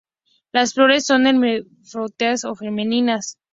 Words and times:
Las 0.51 0.73
flores 0.73 1.05
son 1.05 1.27
hermafroditas 1.27 2.43
o 2.45 2.55
femeninas. 2.55 3.35